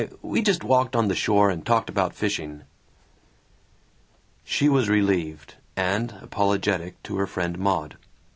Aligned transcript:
We 0.23 0.41
just 0.41 0.63
walked 0.63 0.95
on 0.95 1.09
the 1.09 1.15
shore 1.15 1.51
and 1.51 1.63
talked 1.63 1.87
about 1.87 2.15
fishing!" 2.15 2.63
She 4.43 4.67
was 4.67 4.89
relieved, 4.89 5.53
and 5.75 6.11
apologetic 6.23 7.03
to 7.03 7.17
her 7.17 7.27
friend 7.27 7.59
Maud. 7.59 7.97